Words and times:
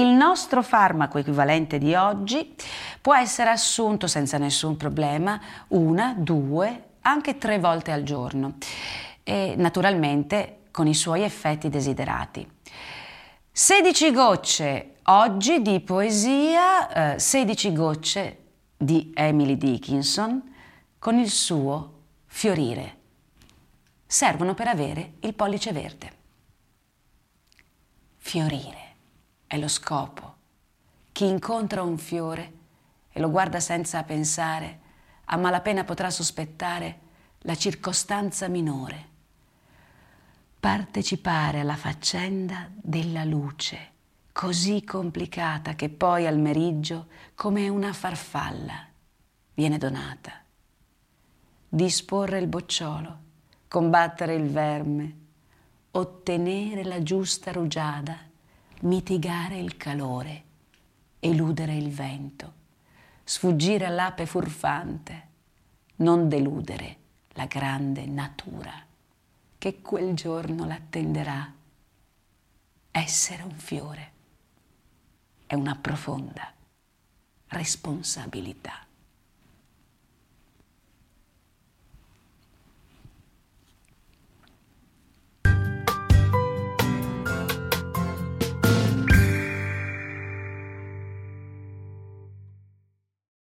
nostro 0.00 0.62
farmaco 0.62 1.18
equivalente 1.18 1.78
di 1.78 1.94
oggi 1.94 2.54
può 3.00 3.14
essere 3.14 3.50
assunto 3.50 4.06
senza 4.06 4.38
nessun 4.38 4.76
problema 4.76 5.40
una, 5.68 6.14
due, 6.16 6.84
anche 7.02 7.36
tre 7.36 7.58
volte 7.58 7.92
al 7.92 8.02
giorno 8.02 8.54
e 9.22 9.54
naturalmente 9.56 10.60
con 10.70 10.86
i 10.86 10.94
suoi 10.94 11.22
effetti 11.22 11.68
desiderati. 11.68 12.48
16 13.50 14.12
gocce 14.12 14.94
oggi 15.04 15.60
di 15.60 15.80
poesia, 15.80 17.14
eh, 17.14 17.18
16 17.18 17.72
gocce 17.74 18.38
di 18.76 19.12
Emily 19.14 19.58
Dickinson 19.58 20.42
con 20.98 21.18
il 21.18 21.28
suo 21.28 22.00
fiorire. 22.26 22.96
Servono 24.06 24.54
per 24.54 24.68
avere 24.68 25.14
il 25.20 25.34
pollice 25.34 25.72
verde. 25.72 26.12
Fiorire 28.16 28.91
è 29.52 29.58
lo 29.58 29.68
scopo. 29.68 30.36
Chi 31.12 31.26
incontra 31.26 31.82
un 31.82 31.98
fiore 31.98 32.52
e 33.10 33.20
lo 33.20 33.28
guarda 33.28 33.60
senza 33.60 34.02
pensare, 34.02 34.80
a 35.26 35.36
malapena 35.36 35.84
potrà 35.84 36.08
sospettare 36.08 37.00
la 37.40 37.54
circostanza 37.54 38.48
minore. 38.48 39.08
Partecipare 40.58 41.60
alla 41.60 41.76
faccenda 41.76 42.70
della 42.72 43.24
luce, 43.24 43.90
così 44.32 44.84
complicata 44.84 45.74
che 45.74 45.90
poi 45.90 46.26
al 46.26 46.38
meriggio, 46.38 47.08
come 47.34 47.68
una 47.68 47.92
farfalla, 47.92 48.86
viene 49.52 49.76
donata. 49.76 50.32
Disporre 51.68 52.38
il 52.38 52.46
bocciolo, 52.46 53.18
combattere 53.68 54.34
il 54.34 54.48
verme, 54.48 55.16
ottenere 55.90 56.84
la 56.84 57.02
giusta 57.02 57.52
rugiada 57.52 58.30
mitigare 58.82 59.58
il 59.58 59.76
calore, 59.76 60.44
eludere 61.20 61.74
il 61.74 61.90
vento, 61.90 62.52
sfuggire 63.24 63.86
all'ape 63.86 64.26
furfante, 64.26 65.28
non 65.96 66.28
deludere 66.28 66.96
la 67.34 67.46
grande 67.46 68.06
natura 68.06 68.72
che 69.58 69.80
quel 69.80 70.14
giorno 70.14 70.64
l'attenderà. 70.66 71.52
Essere 72.90 73.42
un 73.42 73.54
fiore 73.54 74.12
è 75.46 75.54
una 75.54 75.76
profonda 75.76 76.52
responsabilità. 77.48 78.84